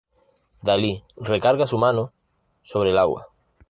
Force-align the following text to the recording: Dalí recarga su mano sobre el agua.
Dalí 0.63 1.03
recarga 1.19 1.67
su 1.67 1.77
mano 1.77 2.11
sobre 2.63 2.89
el 2.89 2.97
agua. 2.97 3.27